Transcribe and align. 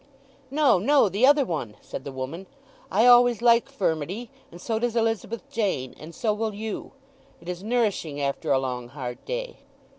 "No—no—the 0.49 1.27
other 1.27 1.45
one," 1.45 1.75
said 1.79 2.05
the 2.05 2.11
woman. 2.11 2.47
"I 2.89 3.05
always 3.05 3.39
like 3.39 3.69
furmity; 3.71 4.29
and 4.51 4.59
so 4.59 4.79
does 4.79 4.95
Elizabeth 4.95 5.47
Jane; 5.51 5.93
and 5.99 6.15
so 6.15 6.33
will 6.33 6.55
you. 6.55 6.93
It 7.39 7.47
is 7.47 7.61
nourishing 7.63 8.19
after 8.19 8.51
a 8.51 8.57
long 8.57 8.87
hard 8.87 9.23
day." 9.25 9.57